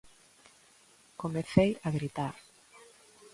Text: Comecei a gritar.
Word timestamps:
Comecei 1.21 1.69
a 1.87 1.89
gritar. 1.97 2.35